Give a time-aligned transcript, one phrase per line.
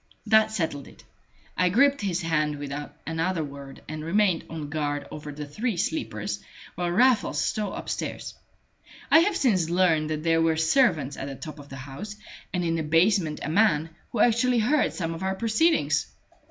[0.25, 1.03] That settled it.
[1.55, 6.39] I gripped his hand without another word, and remained on guard over the three sleepers
[6.73, 8.33] while Raffles stole upstairs.
[9.11, 12.15] I have since learned that there were servants at the top of the house,
[12.51, 16.07] and in the basement a man, who actually heard some of our proceedings!